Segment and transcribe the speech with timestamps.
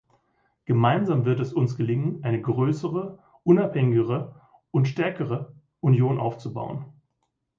[0.65, 4.33] Gemeinsam wird es uns gelingen, eine größere, unabhängigere
[4.71, 6.85] und stärkere Union aufzubauen.